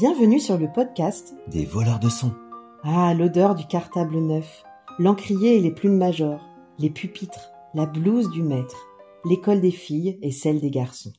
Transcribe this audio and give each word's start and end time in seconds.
Bienvenue 0.00 0.38
sur 0.38 0.58
le 0.58 0.70
podcast 0.72 1.34
Des 1.48 1.64
voleurs 1.64 1.98
de 1.98 2.08
sons. 2.08 2.32
Ah, 2.84 3.14
l'odeur 3.14 3.56
du 3.56 3.66
cartable 3.66 4.18
neuf, 4.18 4.62
l'encrier 5.00 5.56
et 5.56 5.60
les 5.60 5.72
plumes 5.72 5.96
majors, 5.96 6.40
les 6.78 6.88
pupitres, 6.88 7.50
la 7.74 7.84
blouse 7.84 8.30
du 8.30 8.44
maître, 8.44 8.76
l'école 9.24 9.60
des 9.60 9.72
filles 9.72 10.16
et 10.22 10.30
celle 10.30 10.60
des 10.60 10.70
garçons. 10.70 11.12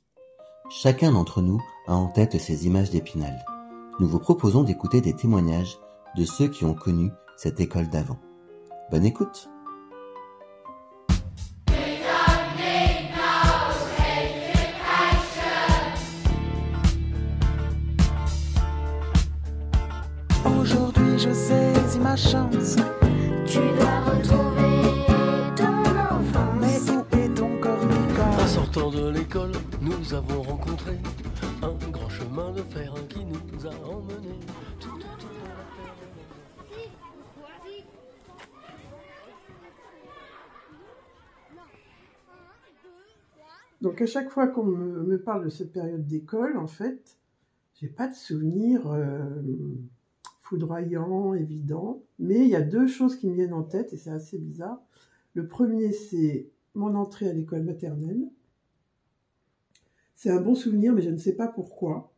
Chacun 0.69 1.11
d'entre 1.11 1.41
nous 1.41 1.61
a 1.87 1.95
en 1.95 2.07
tête 2.07 2.39
ces 2.39 2.67
images 2.67 2.89
d'épinal. 2.89 3.43
Nous 3.99 4.07
vous 4.07 4.19
proposons 4.19 4.63
d'écouter 4.63 5.01
des 5.01 5.13
témoignages 5.13 5.77
de 6.15 6.23
ceux 6.23 6.47
qui 6.47 6.63
ont 6.63 6.73
connu 6.73 7.11
cette 7.35 7.59
école 7.59 7.89
d'avant. 7.89 8.19
Bonne 8.91 9.03
écoute 9.03 9.49
de 28.91 29.09
l'école, 29.09 29.51
nous 29.81 30.13
avons 30.13 30.41
rencontré 30.41 30.97
un 31.61 31.91
grand 31.91 32.09
chemin 32.09 32.51
de 32.51 32.61
fer 32.61 32.93
qui 33.07 33.19
nous 33.23 33.67
a 33.67 33.71
emmenés. 33.85 34.39
Donc 43.81 44.01
à 44.01 44.05
chaque 44.05 44.29
fois 44.29 44.47
qu'on 44.47 44.65
me, 44.65 45.21
parle 45.21 45.45
de 45.45 45.49
cette 45.49 45.71
période 45.71 46.05
d'école, 46.07 46.57
en 46.57 46.67
fait, 46.67 47.17
j'ai 47.75 47.87
pas 47.87 48.07
de 48.07 48.15
souvenir 48.15 48.91
euh, 48.91 49.19
foudroyant, 50.41 51.33
évident, 51.33 52.01
mais 52.17 52.39
il 52.39 52.49
y 52.49 52.55
a 52.55 52.61
deux 52.61 52.87
choses 52.87 53.15
qui 53.15 53.27
me 53.27 53.35
viennent 53.35 53.53
en 53.53 53.63
tête 53.63 53.93
et 53.93 53.97
c'est 53.97 54.09
assez 54.09 54.37
bizarre. 54.37 54.81
Le 55.35 55.47
premier, 55.47 55.91
c'est 55.91 56.49
mon 56.73 56.95
entrée 56.95 57.29
à 57.29 57.33
l'école 57.33 57.63
maternelle. 57.63 58.29
C'est 60.21 60.31
un 60.31 60.41
bon 60.41 60.53
souvenir, 60.53 60.93
mais 60.93 61.01
je 61.01 61.11
ne 61.11 61.17
sais 61.17 61.31
pas 61.31 61.47
pourquoi, 61.47 62.13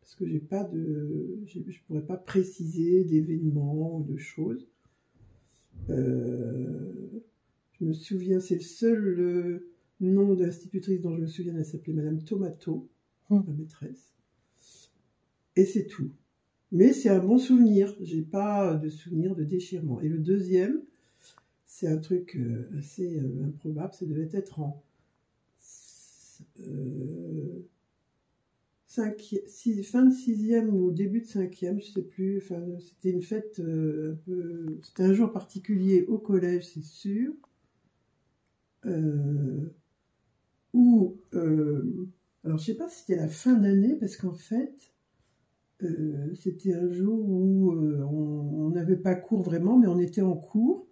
parce 0.00 0.14
que 0.14 0.24
j'ai 0.24 0.38
pas 0.38 0.62
de, 0.62 1.40
je 1.46 1.80
pourrais 1.88 2.06
pas 2.06 2.16
préciser 2.16 3.02
d'événements 3.02 3.98
ou 3.98 4.04
de 4.04 4.16
choses. 4.16 4.68
Euh, 5.90 7.10
je 7.72 7.84
me 7.84 7.92
souviens, 7.92 8.38
c'est 8.38 8.54
le 8.54 8.60
seul 8.60 9.18
euh, 9.18 9.68
nom 9.98 10.34
d'institutrice 10.34 11.00
dont 11.00 11.16
je 11.16 11.22
me 11.22 11.26
souviens, 11.26 11.56
elle 11.56 11.66
s'appelait 11.66 11.92
Madame 11.92 12.22
Tomato, 12.22 12.88
Hmm. 13.30 13.40
ma 13.48 13.52
maîtresse. 13.52 14.14
Et 15.56 15.64
c'est 15.64 15.88
tout. 15.88 16.12
Mais 16.70 16.92
c'est 16.92 17.08
un 17.08 17.18
bon 17.18 17.38
souvenir. 17.38 17.96
J'ai 18.00 18.22
pas 18.22 18.76
de 18.76 18.88
souvenir 18.88 19.34
de 19.34 19.42
déchirement. 19.42 20.00
Et 20.02 20.08
le 20.08 20.18
deuxième, 20.18 20.82
c'est 21.66 21.88
un 21.88 21.98
truc 21.98 22.36
euh, 22.36 22.70
assez 22.78 23.20
improbable. 23.44 23.92
Ça 23.92 24.06
devait 24.06 24.30
être 24.32 24.60
en 24.60 24.84
euh, 26.60 27.62
fin 28.88 30.04
de 30.06 30.10
sixième 30.10 30.74
ou 30.74 30.90
début 30.90 31.20
de 31.20 31.26
cinquième, 31.26 31.80
je 31.80 31.92
sais 31.92 32.02
plus. 32.02 32.38
Enfin, 32.38 32.62
c'était 32.80 33.10
une 33.10 33.22
fête 33.22 33.60
euh, 33.60 34.12
un 34.12 34.16
peu. 34.24 34.78
C'était 34.82 35.04
un 35.04 35.12
jour 35.12 35.32
particulier 35.32 36.04
au 36.08 36.18
collège, 36.18 36.66
c'est 36.66 36.84
sûr. 36.84 37.32
Euh, 38.86 39.72
où 40.74 41.16
alors 42.44 42.58
je 42.58 42.64
sais 42.64 42.74
pas 42.74 42.88
si 42.88 43.00
c'était 43.00 43.16
la 43.16 43.26
fin 43.26 43.54
d'année 43.54 43.96
parce 43.96 44.16
qu'en 44.16 44.34
fait 44.34 44.92
c'était 46.34 46.74
un 46.74 46.92
jour 46.92 47.18
où 47.18 47.72
on 47.72 48.70
n'avait 48.70 48.96
pas 48.96 49.14
cours 49.14 49.42
vraiment 49.42 49.78
mais 49.78 49.88
on 49.88 49.98
était 49.98 50.20
en 50.20 50.36
cours 50.36 50.86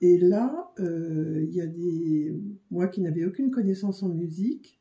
et 0.00 0.18
là 0.18 0.72
il 0.78 1.50
y 1.52 1.60
a 1.60 1.66
des 1.66 2.34
moi 2.70 2.88
qui 2.88 3.02
n'avais 3.02 3.24
aucune 3.24 3.50
connaissance 3.50 4.02
en 4.02 4.08
musique 4.08 4.79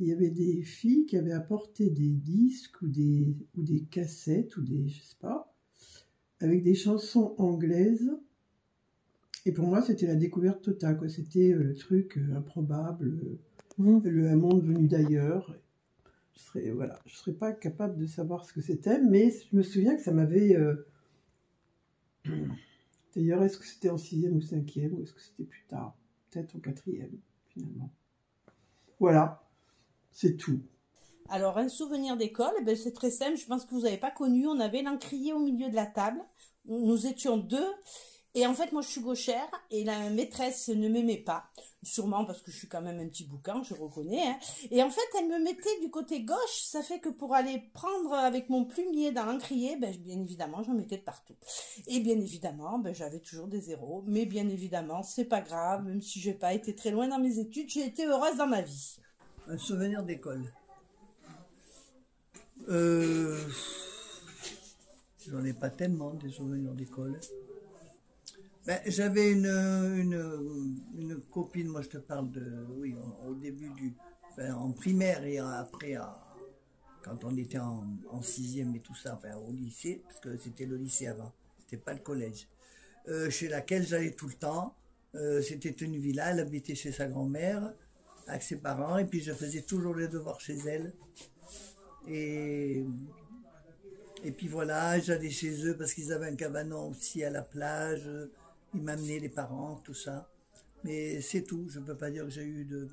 il 0.00 0.06
y 0.08 0.12
avait 0.12 0.30
des 0.30 0.62
filles 0.62 1.06
qui 1.06 1.16
avaient 1.16 1.32
apporté 1.32 1.90
des 1.90 2.10
disques 2.10 2.82
ou 2.82 2.88
des 2.88 3.28
ou 3.56 3.62
des 3.62 3.82
cassettes 3.84 4.56
ou 4.56 4.62
des 4.62 4.88
je 4.88 5.02
sais 5.02 5.16
pas 5.20 5.54
avec 6.40 6.64
des 6.64 6.74
chansons 6.74 7.34
anglaises 7.38 8.10
et 9.46 9.52
pour 9.52 9.66
moi 9.66 9.82
c'était 9.82 10.08
la 10.08 10.16
découverte 10.16 10.62
totale 10.62 10.96
quoi 10.98 11.08
c'était 11.08 11.52
euh, 11.52 11.62
le 11.62 11.74
truc 11.74 12.18
euh, 12.18 12.36
improbable 12.36 13.08
euh, 13.08 13.38
Mmh. 13.80 14.00
le 14.04 14.28
un 14.28 14.36
monde 14.36 14.62
venu 14.62 14.88
d'ailleurs. 14.88 15.56
Je 16.34 16.40
serais 16.40 16.70
voilà, 16.70 16.98
je 17.06 17.16
serais 17.16 17.32
pas 17.32 17.52
capable 17.52 17.96
de 17.96 18.06
savoir 18.06 18.44
ce 18.44 18.52
que 18.52 18.60
c'était, 18.60 19.00
mais 19.00 19.30
je 19.30 19.56
me 19.56 19.62
souviens 19.62 19.96
que 19.96 20.02
ça 20.02 20.12
m'avait. 20.12 20.54
euh, 20.54 20.86
D'ailleurs, 23.16 23.42
est-ce 23.42 23.58
que 23.58 23.64
c'était 23.66 23.88
en 23.88 23.96
sixième 23.96 24.36
ou 24.36 24.40
cinquième, 24.42 24.92
ou 24.94 25.02
est-ce 25.02 25.14
que 25.14 25.20
c'était 25.20 25.44
plus 25.44 25.64
tard, 25.66 25.96
peut-être 26.30 26.54
en 26.54 26.60
quatrième 26.60 27.18
finalement. 27.48 27.90
Voilà, 29.00 29.49
c'est 30.12 30.36
tout. 30.36 30.60
Alors, 31.28 31.58
un 31.58 31.68
souvenir 31.68 32.16
d'école, 32.16 32.52
eh 32.60 32.64
ben, 32.64 32.76
c'est 32.76 32.92
très 32.92 33.10
simple. 33.10 33.36
Je 33.36 33.46
pense 33.46 33.64
que 33.64 33.70
vous 33.70 33.82
n'avez 33.82 33.98
pas 33.98 34.10
connu. 34.10 34.48
On 34.48 34.58
avait 34.58 34.82
l'encrier 34.82 35.32
au 35.32 35.38
milieu 35.38 35.70
de 35.70 35.76
la 35.76 35.86
table. 35.86 36.20
Nous 36.66 37.06
étions 37.06 37.36
deux. 37.36 37.72
Et 38.34 38.46
en 38.46 38.54
fait, 38.54 38.70
moi, 38.70 38.80
je 38.82 38.88
suis 38.88 39.00
gauchère 39.00 39.48
et 39.72 39.82
la 39.82 40.08
maîtresse 40.10 40.68
ne 40.68 40.88
m'aimait 40.88 41.16
pas. 41.16 41.44
Sûrement 41.82 42.24
parce 42.24 42.42
que 42.42 42.52
je 42.52 42.58
suis 42.58 42.68
quand 42.68 42.80
même 42.80 43.00
un 43.00 43.08
petit 43.08 43.24
boucan, 43.24 43.64
je 43.64 43.74
reconnais. 43.74 44.22
hein. 44.24 44.38
Et 44.70 44.82
en 44.84 44.90
fait, 44.90 45.00
elle 45.18 45.26
me 45.28 45.42
mettait 45.42 45.80
du 45.80 45.90
côté 45.90 46.22
gauche. 46.22 46.62
Ça 46.62 46.82
fait 46.82 47.00
que 47.00 47.08
pour 47.08 47.34
aller 47.34 47.60
prendre 47.72 48.12
avec 48.12 48.48
mon 48.48 48.64
plumier 48.64 49.10
dans 49.10 49.24
l'encrier, 49.24 49.76
ben, 49.76 49.96
bien 49.96 50.20
évidemment, 50.20 50.62
j'en 50.62 50.74
mettais 50.74 50.98
de 50.98 51.02
partout. 51.02 51.34
Et 51.88 51.98
bien 51.98 52.20
évidemment, 52.20 52.78
ben, 52.78 52.94
j'avais 52.94 53.20
toujours 53.20 53.48
des 53.48 53.60
zéros. 53.60 54.04
Mais 54.06 54.26
bien 54.26 54.48
évidemment, 54.48 55.02
c'est 55.02 55.24
pas 55.24 55.40
grave. 55.40 55.84
Même 55.84 56.02
si 56.02 56.20
j'ai 56.20 56.34
pas 56.34 56.54
été 56.54 56.74
très 56.74 56.92
loin 56.92 57.08
dans 57.08 57.18
mes 57.18 57.38
études, 57.40 57.68
j'ai 57.68 57.84
été 57.84 58.04
heureuse 58.06 58.36
dans 58.36 58.46
ma 58.46 58.62
vie. 58.62 58.96
Un 59.48 59.58
souvenir 59.58 60.02
d'école. 60.02 60.44
Euh, 62.68 63.38
J'en 65.28 65.44
ai 65.44 65.52
pas 65.52 65.70
tellement 65.70 66.14
des 66.14 66.30
souvenirs 66.30 66.72
d'école. 66.72 67.18
Ben, 68.66 68.80
J'avais 68.86 69.32
une, 69.32 69.46
une, 69.46 71.20
copine, 71.30 71.68
moi 71.68 71.82
je 71.82 71.88
te 71.88 71.98
parle 71.98 72.30
de, 72.30 72.66
oui, 72.78 72.94
au 73.26 73.34
début 73.34 73.70
du, 73.70 73.94
enfin, 74.30 74.52
en 74.54 74.72
primaire 74.72 75.24
et 75.24 75.38
après, 75.38 75.94
à- 75.94 76.26
quand 77.02 77.24
on 77.24 77.36
était 77.36 77.58
en, 77.58 77.86
en 78.10 78.22
sixième 78.22 78.74
et 78.76 78.80
tout 78.80 78.94
ça, 78.94 79.14
enfin 79.14 79.34
au 79.36 79.50
lycée, 79.52 80.02
parce 80.06 80.20
que 80.20 80.36
c'était 80.36 80.66
le 80.66 80.76
lycée 80.76 81.06
avant, 81.06 81.32
c'était 81.58 81.78
pas 81.78 81.92
le 81.94 82.00
collège, 82.00 82.46
euh, 83.08 83.30
chez 83.30 83.48
laquelle 83.48 83.86
j'allais 83.86 84.12
tout 84.12 84.28
le 84.28 84.34
temps. 84.34 84.74
Euh, 85.14 85.42
c'était 85.42 85.70
une 85.70 85.96
villa, 85.96 86.30
elle 86.30 86.40
habitait 86.40 86.74
chez 86.74 86.92
sa 86.92 87.06
grand-mère 87.08 87.72
avec 88.26 88.42
ses 88.42 88.56
parents 88.56 88.98
et 88.98 89.04
puis 89.04 89.20
je 89.20 89.32
faisais 89.32 89.62
toujours 89.62 89.94
les 89.94 90.08
devoirs 90.08 90.40
chez 90.40 90.56
elle. 90.66 90.92
Et, 92.08 92.84
et 94.24 94.32
puis 94.32 94.48
voilà, 94.48 94.98
j'allais 94.98 95.30
chez 95.30 95.66
eux 95.66 95.76
parce 95.76 95.94
qu'ils 95.94 96.12
avaient 96.12 96.28
un 96.28 96.36
cabanon 96.36 96.90
aussi 96.90 97.24
à 97.24 97.30
la 97.30 97.42
plage. 97.42 98.08
Ils 98.74 98.82
m'amenaient 98.82 99.18
les 99.18 99.28
parents, 99.28 99.80
tout 99.84 99.94
ça. 99.94 100.28
Mais 100.84 101.20
c'est 101.20 101.42
tout. 101.42 101.66
Je 101.68 101.80
ne 101.80 101.84
peux 101.84 101.96
pas 101.96 102.10
dire 102.10 102.24
que 102.24 102.30
j'ai 102.30 102.44
eu 102.44 102.64
de, 102.64 102.88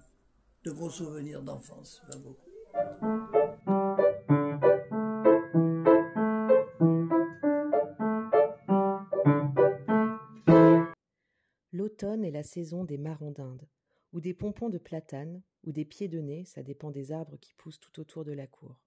de 0.64 0.72
gros 0.72 0.90
souvenirs 0.90 1.42
d'enfance. 1.42 2.02
Pas 2.10 2.18
beaucoup. 2.18 2.48
L'automne 11.72 12.24
est 12.26 12.32
la 12.32 12.44
saison 12.44 12.84
des 12.84 12.98
marrons 12.98 13.32
d'Inde, 13.32 13.62
ou 14.18 14.20
des 14.20 14.34
pompons 14.34 14.70
de 14.70 14.80
platane, 14.80 15.44
ou 15.64 15.72
des 15.72 15.86
pieds 15.86 16.08
de 16.08 16.20
nez, 16.20 16.44
ça 16.44 16.64
dépend 16.64 16.90
des 16.90 17.12
arbres 17.12 17.38
qui 17.38 17.54
poussent 17.54 17.80
tout 17.80 18.00
autour 18.00 18.26
de 18.26 18.32
la 18.32 18.48
cour. 18.48 18.82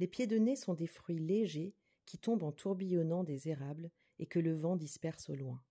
Les 0.00 0.08
pieds 0.08 0.26
de 0.26 0.38
nez 0.38 0.56
sont 0.56 0.74
des 0.74 0.88
fruits 0.88 1.20
légers 1.20 1.76
qui 2.04 2.18
tombent 2.18 2.42
en 2.42 2.50
tourbillonnant 2.50 3.22
des 3.22 3.46
érables 3.46 3.92
et 4.18 4.26
que 4.26 4.40
le 4.40 4.52
vent 4.52 4.74
disperse 4.74 5.30
au 5.30 5.36
loin. 5.36 5.62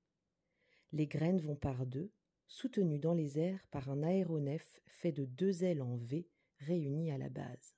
Les 0.94 1.08
graines 1.08 1.42
vont 1.42 1.58
par 1.58 1.86
deux, 1.86 2.14
soutenues 2.48 3.00
dans 3.00 3.14
les 3.14 3.38
airs 3.38 3.68
par 3.70 3.90
un 3.90 4.02
aéronef 4.02 4.80
fait 4.88 5.12
de 5.12 5.26
deux 5.26 5.66
ailes 5.66 5.82
en 5.82 5.98
V 5.98 6.30
réunies 6.60 7.12
à 7.12 7.18
la 7.18 7.28
base. 7.28 7.76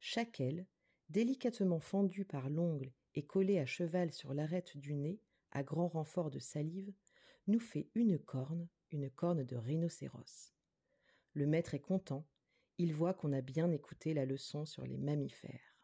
Chaque 0.00 0.40
aile, 0.40 0.66
délicatement 1.10 1.80
fendue 1.80 2.24
par 2.24 2.48
l'ongle 2.48 2.90
et 3.14 3.26
collée 3.26 3.58
à 3.58 3.66
cheval 3.66 4.14
sur 4.14 4.32
l'arête 4.32 4.78
du 4.78 4.94
nez, 4.94 5.20
à 5.50 5.62
grand 5.62 5.88
renfort 5.88 6.30
de 6.30 6.38
salive, 6.38 6.94
nous 7.48 7.60
fait 7.60 7.90
une 7.94 8.18
corne, 8.18 8.66
une 8.96 9.10
corne 9.10 9.44
de 9.44 9.56
rhinocéros. 9.56 10.54
Le 11.34 11.46
maître 11.46 11.74
est 11.74 11.80
content, 11.80 12.26
il 12.78 12.94
voit 12.94 13.12
qu'on 13.12 13.32
a 13.34 13.42
bien 13.42 13.70
écouté 13.70 14.14
la 14.14 14.24
leçon 14.24 14.64
sur 14.64 14.84
les 14.86 14.96
mammifères. 14.96 15.76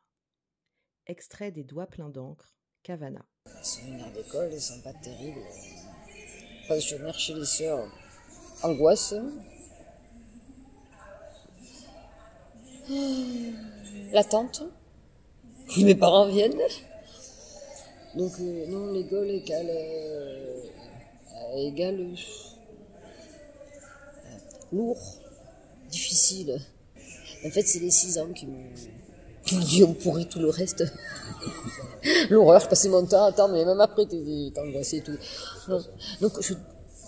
Extrait 1.06 1.52
des 1.52 1.62
doigts 1.62 1.86
pleins 1.86 2.08
d'encre, 2.08 2.56
Cavana. 2.82 3.24
Les 3.46 3.64
souvenirs 3.64 4.12
d'école, 4.12 4.50
ils 4.52 4.60
sont 4.60 4.80
pas 4.80 4.94
terribles. 4.94 5.44
Pas 6.68 6.76
de 6.76 6.80
souvenirs 6.80 7.18
chez 7.18 7.34
les 7.34 7.44
sœurs. 7.44 7.92
Angoisse. 8.62 9.14
L'attente. 14.12 14.62
que 15.68 15.80
mes 15.84 15.94
parents 15.94 16.28
viennent. 16.28 16.60
Donc, 18.14 18.32
euh, 18.40 18.66
non, 18.68 18.92
l'école 18.92 19.30
égale, 19.30 19.70
euh, 19.70 20.62
égale 21.56 22.14
lourd, 24.72 25.00
difficile. 25.90 26.60
En 27.44 27.50
fait, 27.50 27.62
c'est 27.62 27.80
les 27.80 27.90
six 27.90 28.18
ans 28.18 28.32
qui 28.32 28.46
m'ont 28.46 28.70
qui 29.44 29.56
m'ont 29.56 29.62
dit 29.62 29.84
on 29.84 29.94
pourrit 29.94 30.28
tout 30.28 30.38
le 30.38 30.50
reste. 30.50 30.84
L'horreur, 32.30 32.60
je 32.60 32.68
passais 32.68 32.88
mon 32.88 33.04
temps 33.06 33.24
à 33.24 33.28
attendre, 33.28 33.54
mais 33.54 33.64
même 33.64 33.80
après, 33.80 34.06
t'es 34.06 34.52
angoissé 34.56 34.98
et 34.98 35.02
tout. 35.02 35.16
Donc, 36.20 36.40
je 36.40 36.54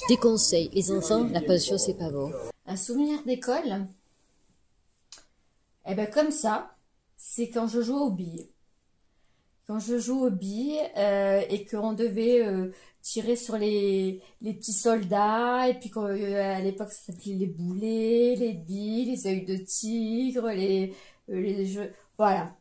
déconseille. 0.08 0.70
Les 0.72 0.90
enfants, 0.90 1.28
la 1.32 1.40
passion, 1.40 1.78
c'est 1.78 1.94
pas 1.94 2.10
bon. 2.10 2.32
Un 2.66 2.76
souvenir 2.76 3.22
d'école? 3.24 3.86
Eh 5.86 5.94
ben 5.94 6.10
comme 6.10 6.30
ça, 6.30 6.70
c'est 7.16 7.50
quand 7.50 7.68
je 7.68 7.82
jouais 7.82 8.00
aux 8.00 8.10
billes. 8.10 8.48
Quand 9.66 9.78
je 9.78 9.98
joue 9.98 10.26
aux 10.26 10.30
billes 10.30 10.78
euh, 10.98 11.40
et 11.48 11.64
qu'on 11.64 11.94
devait 11.94 12.46
euh, 12.46 12.70
tirer 13.00 13.34
sur 13.34 13.56
les, 13.56 14.20
les 14.42 14.52
petits 14.52 14.74
soldats, 14.74 15.68
et 15.68 15.74
puis 15.74 15.88
quand, 15.90 16.04
euh, 16.04 16.56
à 16.56 16.60
l'époque 16.60 16.92
ça 16.92 17.12
s'appelait 17.12 17.34
les 17.34 17.46
boulets, 17.46 18.36
les 18.36 18.52
billes, 18.52 19.06
les 19.06 19.26
œils 19.26 19.44
de 19.46 19.56
tigre, 19.56 20.50
les, 20.50 20.94
les 21.28 21.66
jeux. 21.66 21.92
Voilà. 22.18 22.54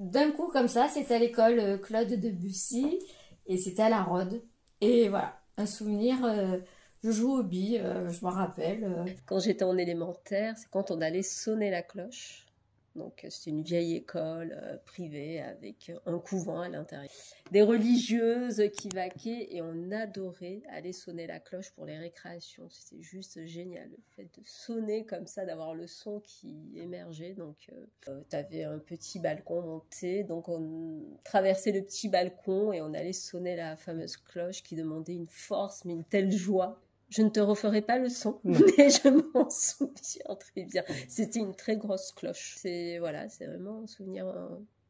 D'un 0.00 0.30
coup 0.32 0.48
comme 0.48 0.68
ça, 0.68 0.88
c'était 0.88 1.14
à 1.14 1.18
l'école 1.18 1.80
Claude 1.80 2.08
Debussy 2.08 2.98
et 3.46 3.56
c'était 3.56 3.82
à 3.82 3.88
la 3.88 4.02
Rode. 4.02 4.42
Et 4.80 5.08
voilà, 5.08 5.40
un 5.56 5.66
souvenir. 5.66 6.16
je 7.02 7.10
joue 7.10 7.38
aux 7.38 7.42
billes, 7.42 7.82
je 8.08 8.24
m'en 8.24 8.30
rappelle. 8.30 9.04
Quand 9.26 9.40
j'étais 9.40 9.64
en 9.64 9.76
élémentaire, 9.76 10.54
c'est 10.56 10.70
quand 10.70 10.90
on 10.90 11.00
allait 11.00 11.22
sonner 11.22 11.70
la 11.70 11.82
cloche. 11.82 12.47
Donc 12.98 13.24
euh, 13.24 13.30
c'était 13.30 13.50
une 13.50 13.62
vieille 13.62 13.94
école 13.94 14.58
euh, 14.62 14.76
privée 14.84 15.40
avec 15.40 15.90
un 16.04 16.18
couvent 16.18 16.60
à 16.60 16.68
l'intérieur. 16.68 17.10
Des 17.50 17.62
religieuses 17.62 18.62
qui 18.76 18.88
vaquaient 18.90 19.48
et 19.50 19.62
on 19.62 19.90
adorait 19.90 20.62
aller 20.68 20.92
sonner 20.92 21.26
la 21.26 21.40
cloche 21.40 21.70
pour 21.70 21.86
les 21.86 21.96
récréations. 21.96 22.68
C'était 22.68 23.02
juste 23.02 23.44
génial 23.46 23.88
le 23.88 23.96
fait 24.16 24.24
de 24.24 24.44
sonner 24.44 25.06
comme 25.06 25.26
ça, 25.26 25.46
d'avoir 25.46 25.74
le 25.74 25.86
son 25.86 26.20
qui 26.20 26.72
émergeait. 26.76 27.32
Donc 27.32 27.70
tu 28.02 28.36
avais 28.36 28.64
un 28.64 28.78
petit 28.78 29.18
balcon 29.18 29.62
monté, 29.62 30.24
donc 30.24 30.48
on 30.48 31.00
traversait 31.24 31.72
le 31.72 31.82
petit 31.82 32.08
balcon 32.08 32.72
et 32.72 32.82
on 32.82 32.92
allait 32.92 33.12
sonner 33.12 33.56
la 33.56 33.76
fameuse 33.76 34.16
cloche 34.16 34.62
qui 34.62 34.76
demandait 34.76 35.14
une 35.14 35.28
force 35.28 35.84
mais 35.84 35.94
une 35.94 36.04
telle 36.04 36.30
joie. 36.30 36.80
Je 37.08 37.22
ne 37.22 37.30
te 37.30 37.40
referai 37.40 37.80
pas 37.80 37.98
le 37.98 38.08
son, 38.08 38.40
Non. 38.44 38.58
mais 38.78 38.90
je 38.90 39.08
m'en 39.08 39.48
souviens 39.48 40.36
très 40.38 40.64
bien. 40.64 40.84
C'était 41.08 41.38
une 41.40 41.54
très 41.54 41.76
grosse 41.76 42.12
cloche. 42.12 42.56
C'est 42.58 42.98
voilà, 42.98 43.28
c'est 43.28 43.46
vraiment 43.46 43.82
un 43.84 43.86
souvenir 43.86 44.28
euh, 44.28 44.48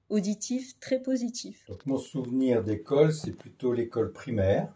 auditif 0.09 0.79
très 0.81 1.00
positif. 1.00 1.65
Donc 1.69 1.87
mon 1.87 1.99
souvenir 1.99 2.65
d'école, 2.65 3.12
c'est 3.12 3.32
plutôt 3.32 3.73
l'école 3.73 4.12
primaire. 4.12 4.75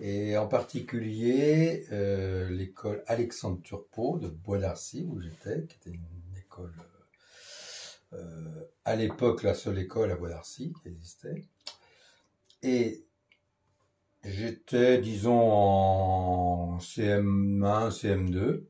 Et 0.00 0.36
en 0.36 0.46
particulier 0.46 1.86
euh, 1.90 2.48
l'école 2.50 3.02
Alexandre 3.06 3.60
Turpot 3.62 4.18
de 4.18 4.28
Bois 4.28 4.58
d'Arcy, 4.58 5.06
où 5.08 5.20
j'étais, 5.20 5.66
qui 5.66 5.76
était 5.76 5.96
une 5.96 6.38
école, 6.38 6.74
euh, 8.12 8.64
à 8.84 8.96
l'époque, 8.96 9.42
la 9.42 9.54
seule 9.54 9.78
école 9.78 10.10
à 10.10 10.16
Bois 10.16 10.30
d'Arcy 10.30 10.72
qui 10.82 10.88
existait. 10.88 11.44
Et 12.62 13.07
j'étais, 14.24 14.98
disons, 14.98 15.40
en 15.40 16.78
CM1, 16.78 17.90
CM2, 17.90 18.64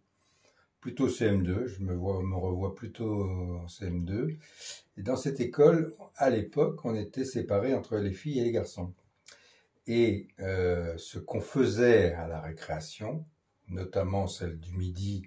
plutôt 0.81 1.09
CM2, 1.09 1.67
je 1.67 1.83
me, 1.83 1.95
vois, 1.95 2.23
me 2.23 2.37
revois 2.37 2.75
plutôt 2.75 3.23
en 3.23 3.67
CM2. 3.67 4.37
Et 4.97 5.03
dans 5.03 5.17
cette 5.17 5.41
école, 5.41 5.95
à 6.17 6.31
l'époque, 6.31 6.85
on 6.85 6.95
était 6.95 7.25
séparés 7.25 7.75
entre 7.75 7.97
les 7.97 8.13
filles 8.13 8.41
et 8.41 8.45
les 8.45 8.53
garçons. 8.53 8.95
Et 9.87 10.29
euh, 10.41 10.95
ce 10.99 11.19
qu'on 11.19 11.41
faisait 11.41 12.13
à 12.13 12.29
la 12.29 12.41
récréation, 12.41 13.25
notamment 13.69 14.27
celle 14.27 14.59
du 14.59 14.77
midi, 14.77 15.27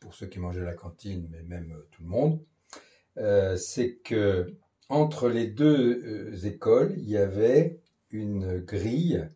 pour 0.00 0.14
ceux 0.14 0.26
qui 0.26 0.38
mangeaient 0.38 0.64
la 0.64 0.74
cantine, 0.74 1.26
mais 1.30 1.42
même 1.42 1.72
euh, 1.72 1.88
tout 1.90 2.02
le 2.02 2.08
monde, 2.08 2.40
euh, 3.16 3.56
c'est 3.56 3.96
que 3.96 4.54
entre 4.88 5.28
les 5.28 5.48
deux 5.48 6.46
écoles, 6.46 6.94
il 6.98 7.08
y 7.08 7.16
avait 7.16 7.80
une 8.10 8.58
grille 8.60 9.28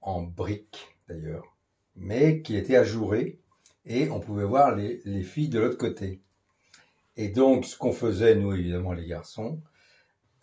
en 0.00 0.22
briques 0.22 0.96
d'ailleurs, 1.08 1.56
mais 1.96 2.42
qui 2.42 2.56
était 2.56 2.76
ajourée 2.76 3.40
et 3.84 4.10
on 4.10 4.20
pouvait 4.20 4.44
voir 4.44 4.74
les, 4.76 5.00
les 5.04 5.22
filles 5.22 5.48
de 5.48 5.58
l'autre 5.58 5.78
côté. 5.78 6.20
Et 7.16 7.28
donc, 7.28 7.66
ce 7.66 7.76
qu'on 7.76 7.92
faisait, 7.92 8.34
nous 8.34 8.52
évidemment 8.52 8.92
les 8.92 9.06
garçons, 9.06 9.60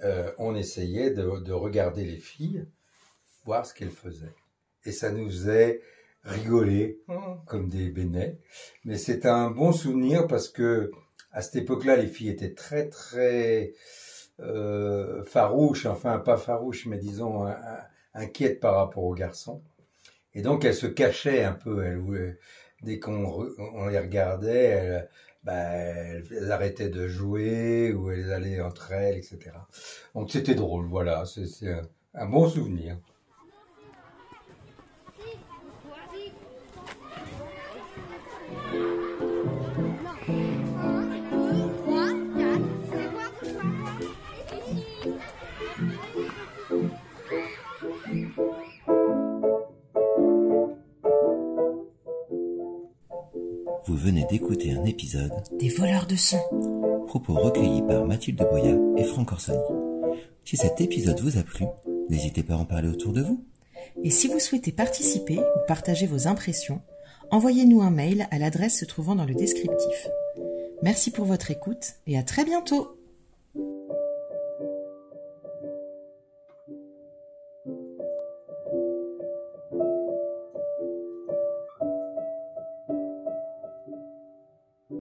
euh, 0.02 0.32
on 0.38 0.56
essayait 0.56 1.12
de, 1.12 1.40
de 1.40 1.52
regarder 1.54 2.06
les 2.06 2.18
filles, 2.18 2.66
voir 3.46 3.66
ce 3.66 3.74
qu'elles 3.74 3.90
faisaient. 3.90 4.36
Et 4.86 4.92
ça 4.92 5.12
nous 5.12 5.28
faisait 5.28 5.82
rigoler 6.24 7.00
comme 7.46 7.70
des 7.70 7.90
bénets. 7.90 8.38
Mais 8.84 8.98
c'est 8.98 9.26
un 9.26 9.50
bon 9.50 9.72
souvenir 9.72 10.28
parce 10.28 10.50
que 10.50 10.92
à 11.32 11.42
cette 11.42 11.56
époque-là, 11.56 11.96
les 11.96 12.08
filles 12.08 12.30
étaient 12.30 12.54
très 12.54 12.90
très 12.90 13.74
euh, 14.40 15.24
farouches, 15.26 15.86
enfin 15.86 16.20
pas 16.20 16.38
farouches, 16.38 16.86
mais 16.86 16.98
disons 16.98 17.48
inquiètes 18.14 18.60
par 18.60 18.76
rapport 18.76 19.04
aux 19.04 19.14
garçons. 19.16 19.62
Et 20.34 20.42
donc 20.42 20.66
elles 20.66 20.76
se 20.76 20.88
cachaient 20.88 21.44
un 21.44 21.54
peu. 21.54 21.84
Elles, 21.86 21.98
voulaient- 21.98 22.40
dès 22.84 23.00
qu'on 23.00 23.26
on 23.74 23.88
les 23.88 24.00
regardait, 24.00 24.64
elles, 24.66 25.10
bah, 25.44 25.54
elles, 25.56 26.52
arrêtaient 26.52 26.90
de 26.90 27.08
jouer 27.08 27.94
ou 27.94 28.12
elles 28.12 28.32
allaient 28.34 28.62
entre 28.62 28.92
elles, 28.94 29.18
etc. 29.18 29.68
Donc 30.16 30.32
c'était 30.32 30.56
drôle, 30.56 30.88
voilà. 30.88 31.26
C'est 31.26 31.74
un 32.14 32.26
bon 32.28 32.48
souvenir. 32.50 32.98
Vous 53.88 53.96
venez 53.96 54.26
d'écouter 54.30 54.74
un 54.74 54.84
épisode 54.84 55.32
Des 55.58 55.70
voleurs 55.70 56.08
de 56.08 56.18
son. 56.18 56.40
propos 57.08 57.36
recueillis 57.36 57.84
par 57.84 58.06
Mathilde 58.06 58.38
Boya 58.38 58.76
et 58.98 59.04
Franck 59.06 59.32
Orsoni. 59.32 59.58
Si 60.44 60.58
cet 60.58 60.82
épisode 60.82 61.22
vous 61.22 61.38
a 61.38 61.44
plu, 61.44 61.64
n'hésitez 62.10 62.44
pas 62.44 62.56
à 62.56 62.58
en 62.58 62.66
parler 62.66 62.90
autour 62.90 63.14
de 63.14 63.22
vous. 63.22 63.46
Et 64.04 64.10
si 64.10 64.28
vous 64.28 64.40
souhaitez 64.40 64.74
participer 64.74 65.38
ou 65.38 65.68
partager 65.70 66.06
vos 66.06 66.28
impressions, 66.28 66.82
envoyez-nous 67.32 67.82
un 67.82 67.90
mail 67.90 68.28
à 68.30 68.40
l'adresse 68.40 68.78
se 68.78 68.84
trouvant 68.84 69.16
dans 69.16 69.26
le 69.26 69.36
descriptif. 69.36 70.10
Merci 70.84 71.10
pour 71.10 71.24
votre 71.24 71.50
écoute 71.50 71.94
et 72.08 72.18
à 72.18 72.24
très 72.24 72.44
bientôt 72.44 72.97